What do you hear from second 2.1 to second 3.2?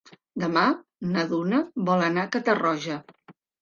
anar a Catarroja.